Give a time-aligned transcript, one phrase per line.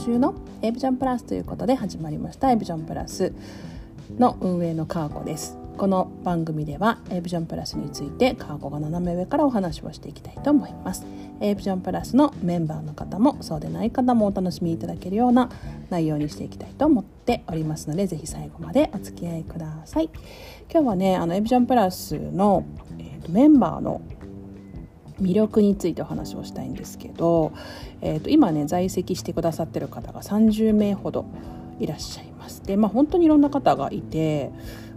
[0.00, 2.50] 集のエビジョンプラスということで始まりました。
[2.50, 3.34] エビジョンプラス
[4.18, 5.58] の運営のカーコです。
[5.76, 11.04] この番組ではエビジョンプラスについてカーコが斜め上からお話をしていきたいと思います。
[11.42, 15.50] エビジョンプラスのメンバーの方もそうでない方もお楽しみいただけるような
[15.90, 20.08] 内容にしていきたいと思っておりますのでぜひ最後までお付き合いください。
[20.72, 22.64] 今日はねあのエビジョンプラスの、
[22.98, 24.00] えーとメンバーの
[25.20, 27.52] 魅力についてお話をしたいんですけど、
[28.00, 31.26] えー、と今ね在籍してくださってる方が30名ほど
[31.78, 34.50] いらっしゃいますでまあ本当にいろんな方がいて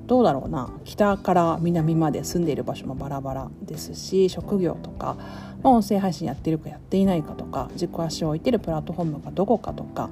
[0.05, 5.15] どうだろうな北から南まで住んでいる場所もバラバラですし職業とか、
[5.63, 10.09] ま、音声配信やってるかやっていないかとか軸足を置いてるプラットフォームがどこかとか、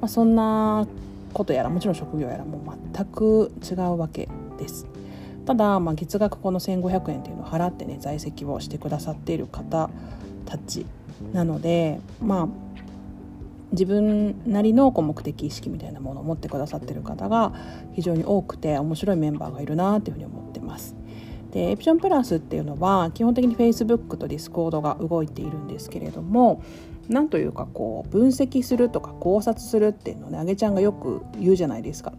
[0.00, 0.86] まあ、そんな
[1.34, 2.60] ことやらもちろん職業やらも
[2.94, 4.28] 全く違うわけ
[4.58, 4.86] です。
[5.46, 9.88] ただ、まあ、月額この1500円っていうのを払ってね在籍をしてくださっている方
[10.44, 10.84] たち
[11.32, 12.48] なのでまあ
[13.72, 17.52] 自分なりの目的意識みたいなものを持ってくださってる方が
[17.92, 20.94] 非常に多くて面白いメンバーがいるなっていうふうに思ってます。
[21.52, 26.62] でエプションプラスっていうのは基本的に Facebook と Discord が動いているんですけれども
[27.08, 32.12] なんというかこう分析するとか考察するっていうのをねあげちゃんがよく言うじゃないですか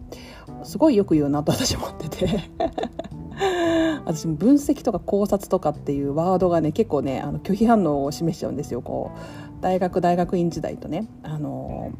[0.64, 2.50] すごいよく言うなと私思ってて
[4.04, 9.18] 私分析とか考察とかっていうワードがね結構ねあの拒否反応を示しちゃうんですよこう。
[9.60, 11.90] 大学大学院時代とねあの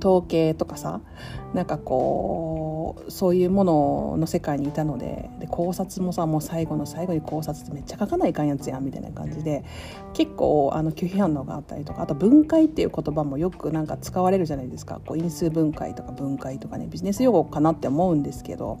[0.00, 1.00] 統計とかさ
[1.54, 9.64] なんかこうそういうものの世界にいたのでで考察もさもう最後の最後に考察ってめっちゃ書かないかんやつやんみたいな感じで
[10.14, 15.00] 結構あの拒否反応があったりとかあと分解っていう言葉もよくなんか使われるじゃないですか。
[15.04, 18.78] こう因数分解とか分解とかねビジネス用語かなって思うんですけど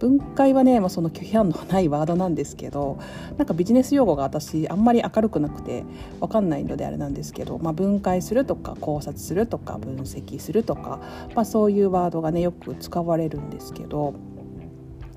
[0.00, 2.98] 分解はね、まあ、その拒否反応はないワードなんですけど
[3.36, 5.84] なんかビジネス用語が私あんまり明るくなくて
[6.20, 11.00] 分かんないのであれなんですけど、まあ、分解するとか考察するとか分析するとか、
[11.34, 14.14] まあ、そういうワードがねよく使われるんですけど、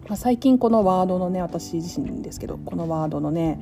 [0.09, 3.61] まあ、最近このワードのね私自身ですけどこのワードのね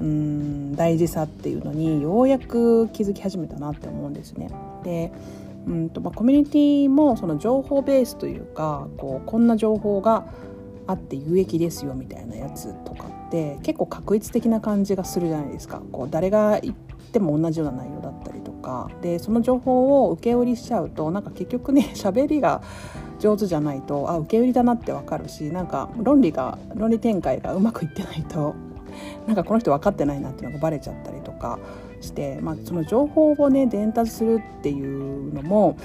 [0.00, 4.50] うん大事さっていうのにようやく気づき始めたなって思うんですね。
[4.84, 5.12] で
[5.66, 10.26] うんとまあ、コミュニティもその情報ベースというかこうこんな情報が
[10.86, 15.82] あって有益ですよみたいなやつとかって結構確一的な感じがするじゃないですか。
[15.90, 16.74] こう誰が言っ
[17.12, 18.90] ても同じような内容だったりとか。
[19.02, 22.62] でその情報を受け売りしちゃうとなんか結局ね 喋りが
[23.18, 28.54] 上手じゃないとあ受け売りだなって分かるしなんか論理が論理展開がうまくいってないと
[29.26, 31.58] なんかこの人分かってないなっていうのがバレちゃったりとか。
[32.00, 35.78] して、まあ、その情報をね伝達するっていうのも、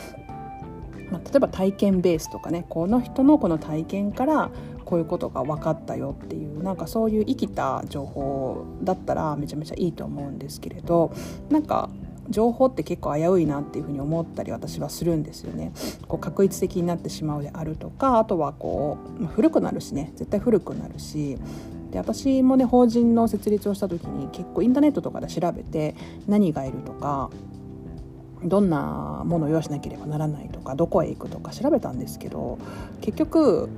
[1.12, 4.52] まあ、例えば体験ベースとかねこの人のこの体験から
[4.86, 11.14] こういうことが分かったよっていうなんかそういう生きた情報だったらめちゃめちゃいいと思うんですけれど
[11.50, 11.90] なんか
[12.30, 15.74] 情報って結構危ういなっていうふうに思ったり私はするんですよね。
[16.08, 21.38] こう確一的になってしまうであるとかあとはこう、まあ、古くなるしね絶対古くなるし
[21.92, 25.96] で私もね法人の設立をした時に結構インターネットとかで調べて
[26.28, 27.30] 何がいるとか
[28.44, 32.58] どんなものを用意しなければならないとかどこへ行くとか調べたんですけど
[33.02, 33.70] 結局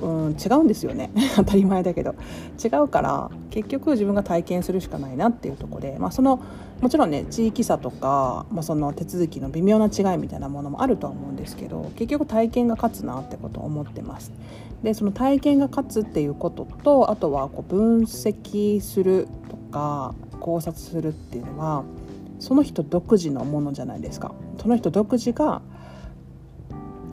[0.00, 1.10] うん、違うんですよね。
[1.36, 2.14] 当たり前だけど。
[2.62, 6.40] 違うから結局自分が体験するしかないなっていうとこで、まあ、その
[6.80, 14.32] もちろんね地域差とか、まあ、その手続きの微妙な違いみたいなものもあるとは思うんですけど結局体験が勝つなってことを思ってます。
[14.82, 21.84] でその体験が勝つっていうこととあとはこう分析するとか考察するっていうのは
[22.38, 24.34] その人独自のものじゃないですか。
[24.60, 25.62] その人独自が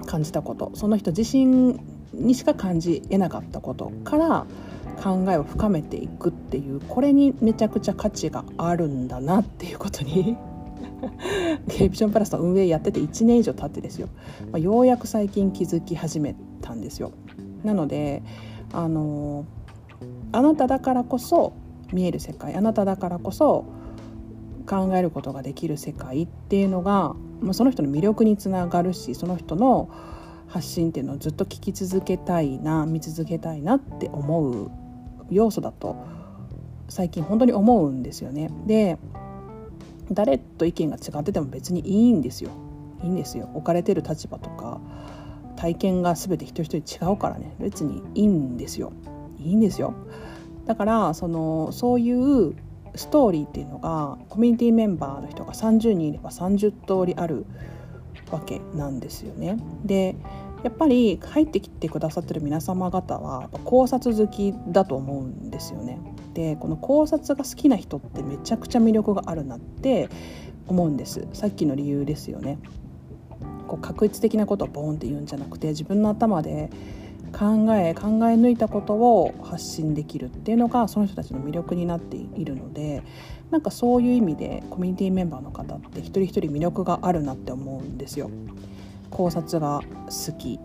[0.05, 1.79] 感じたことその人自身
[2.13, 4.45] にしか感じえなかったことから
[4.93, 10.37] 考えを深めていくっていうこれにめちゃくちゃ価値があるんだなっていうことに
[11.69, 14.09] ケープションプラスの運営やってて1年以上経ってですよ、
[14.51, 17.11] まあ、ようやく最近気づき始めたんですよ。
[17.63, 18.23] なので
[18.71, 19.45] あの
[20.31, 21.53] あなただからこそ
[21.93, 23.65] 見える世界あなただからこそ
[24.67, 29.89] 考えることができる世界っていうのが、まあ、その人の魅力につながるしその人の
[30.47, 34.71] 発信っていうのをずっと聞き続けたいな見続けたいなって思う
[35.29, 35.95] 要素だと
[36.89, 38.49] 最近本当に思うんですよね。
[38.65, 38.97] で
[40.11, 42.51] 誰と意見が違ってても別にいいんですよ。
[43.03, 43.49] いいんですよ。
[43.53, 44.79] 置かれてる立場とか
[45.55, 48.93] 体験が全て一人一人違うからね別にいいんですよ。
[49.39, 49.93] いいんですよ。
[50.65, 52.55] だからそのそういう
[52.95, 57.45] ストーリーっていうのがコミュニティメンバーの人が30人いれば30通りある
[58.31, 59.57] わけなんですよね。
[59.83, 60.15] で
[60.63, 65.99] やっぱり入ってきてくださってる皆様方は考察好きだと思うんですよね。
[66.33, 70.09] でこの考察が好きな人ってめちゃくちゃ魅力があるなって
[70.67, 72.57] 思うんですさっきの理由ですよね。
[73.67, 76.69] こう確一的なことをボーンって言うんじゃなくて自分の頭で
[77.33, 83.03] 考え考え抜いたことを発信できるっていうのがその人たちの魅力になっているので
[83.51, 88.29] なんかそういう意味でコミュニティメンバーの方って一人一人魅力があるなって思うんですよ。
[89.13, 90.59] 考察が好き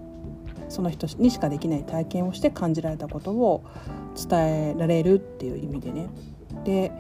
[0.69, 3.65] その人にしかできない体験をして感じられたことを
[4.17, 6.09] 伝えられるっていう意味でね
[6.65, 6.93] で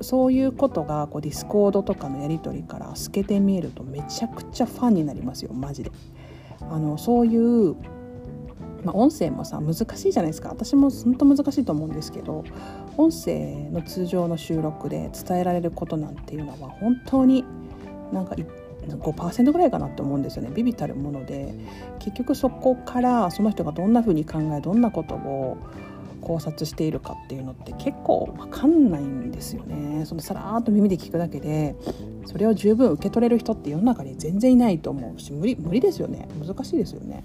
[0.00, 5.92] そういうことがこうディスコードとかのやり取りから透けて見えるとめちゃくちゃファンになりますよマジで。
[6.60, 7.76] あのそういう
[8.84, 12.44] まあ、音声もさ難しいじゃないですか私も本当難しいと思うんですけど
[12.96, 17.44] 音声の通常の収録で伝えられることなんていうのは本当に
[18.12, 18.36] なんか
[18.96, 20.50] 5%ぐらいかなって思うんですよね。
[20.54, 21.54] 微々たるもので。
[21.98, 25.58] 結局そこからその人がどんな風に考えどんなことを
[26.20, 30.04] 考察しているかっていうのって結構わかんないんですよね。
[30.04, 31.76] そのさらーっと耳で聞くだけで
[32.26, 36.28] それを十分受け取れる人って世の中に全然いないと思うし無理無理ですよね。
[36.44, 37.24] 難しいですよね。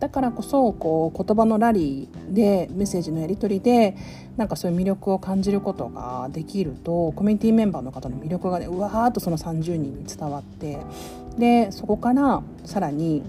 [0.00, 3.96] だからこそこう言葉のラリーでメッセージのやり取りで
[4.36, 10.78] なんかそういう魅力を感じることができるとコミュニティメンバーの方の魅力がねうわーっとその30人に伝わって
[11.36, 13.22] でそこからさらに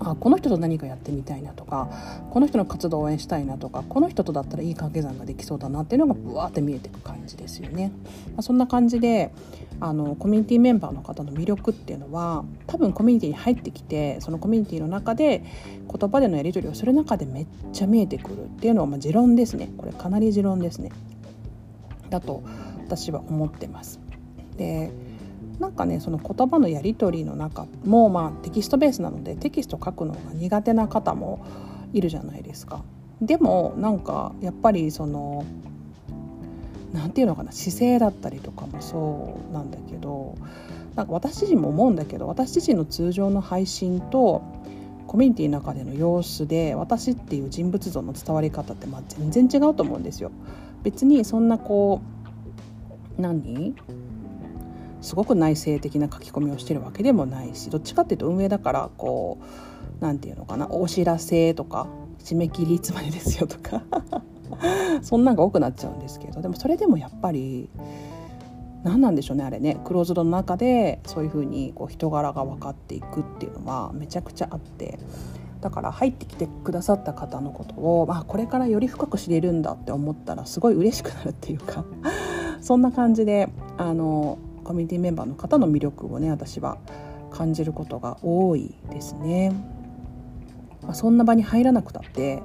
[0.00, 1.88] あこの人と何かやってみたいなとか
[2.30, 7.90] この人の活動を応援したいなとかこの人とだったらいい掛け算ができそうだなっていうのがブワーって見えていく感じですよね。
[8.28, 9.32] まあ、そんな感じで
[9.80, 15.44] あのコミュニティメンバーの方の魅力っていうのは多分コミュニティに入ってきてそのコミュニティの中で
[15.88, 20.90] 言葉でのやり取りをする中でめっちゃ見えてくるっていうのはまあ持論ですねこれかなり持論ですね
[22.10, 22.42] だと
[22.86, 24.00] 私は思ってます。
[24.56, 24.90] で
[25.60, 31.44] なんかねその言葉のやり取りの中もまあテキストベースなのでテキスト書くのが苦手な方も
[31.92, 32.82] いるじゃないですか。
[33.20, 35.44] でもなんかやっぱりその
[36.92, 40.36] 何て言うのかな姿勢だったりとかもそうなんだけど
[40.94, 44.42] なんか私自身も思うんだけど私自身の通常の配信と
[45.06, 50.30] コミュニティの中での様子で私っていう人物像の伝わり方ってまあ全然違うと思うんですよ。
[50.82, 52.02] 別にそんなこ
[53.18, 53.74] う何？
[55.00, 59.44] すごく内省的な書き込みをしてるわけでもないしどっちかっていうと運営だからこう
[60.00, 61.86] 何て言うのかなお知らせとか
[62.18, 63.82] 締め切りいつまでですよとか
[65.02, 67.68] そんなんが多くなっちゃうんですけどでもそれでもやっぱり
[68.84, 74.98] 何なんでしょうねあれねクローズドの中でそういうふうにこう人柄が分かっていくっていうのはめちゃくちゃあって
[75.60, 81.84] だから入ってきてくださった方のことを、まあ、これからより深く知れるんだって思ったらすごい嬉しくなるっていうか
[82.60, 86.78] そんな感じであのコミュニティメンバーの方の魅力をね私は
[87.30, 89.52] 感じることが多いですね。
[90.82, 92.42] まあ、そんな場に入らなくたって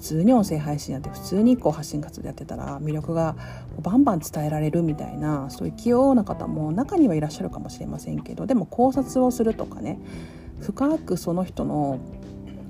[0.00, 3.36] 通に音声配信やって普通にこう発信活動やってたら魅力が
[3.80, 9.98] バンバン伝えられるみたいなそういう器用な方も中にはいらっしゃるかもしれませんけどでも考察をするとかね
[10.60, 12.00] 深くその人の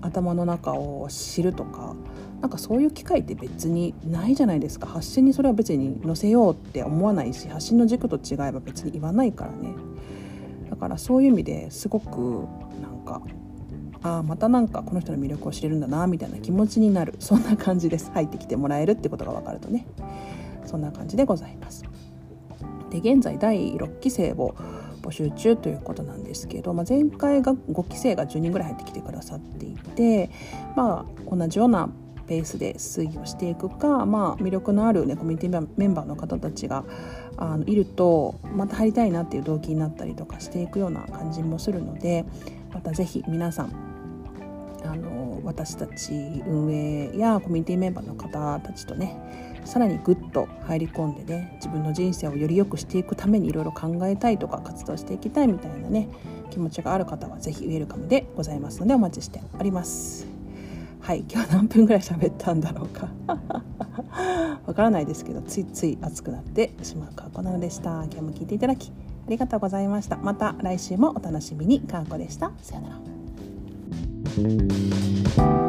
[0.02, 1.94] 頭の中を知るとか
[2.40, 4.86] なんかそういう機会って別にないじゃないですか。
[4.86, 9.74] 発信にそれは別に載せようって思わないし発信の軸と違えば別に言わないからね。
[10.70, 12.46] だからそういう意味ですごく
[12.80, 13.20] なんか
[14.02, 17.14] あまたなんかこの人の魅力を知れるんだなみたいな気持ちになる。
[17.20, 18.10] そんな感じです。
[18.12, 19.86] 入ってきてもらえるってことが分かるとね。
[20.64, 21.84] そんな感じでございます。
[22.90, 24.54] で現在第6期生を
[25.02, 30.30] 募集中ということなんですけど、まあ、前回が5期生が10人ぐらい入ってきてくださっていて
[30.76, 31.88] まあ同じような
[32.26, 36.84] ペースで推移をしていくか、まあ、魅力のある、ね、コミュニティメンバーの方たちが
[37.36, 42.24] あのいるとまた入りたいなっていう動機になったりとかしていくような感じもするので
[42.72, 43.89] また是非皆さん
[44.84, 46.12] あの私たち
[46.46, 56.08] 運営やコミュニティメンバーの方たちとねさらにぐっと入り込んでね自分の人生をより良くしていくためにいろいろ考えたいとか活動していきたいみたいなね
[56.50, 60.26] 気持ちがある方は是非ウェルカムでございますのでお待ちしております。
[61.00, 63.08] はい今日は何分ぐらい喋ったんだろうか。
[64.66, 68.04] わからないですけどついつい熱くなってしまうかこなのでした。
[68.04, 68.92] 今日も聞いていただき
[69.26, 70.16] ありがとうございました。
[70.16, 71.80] また来週もお楽しみに。
[71.80, 72.52] かーこでした。
[72.60, 73.09] さよなら。
[74.38, 75.59] うん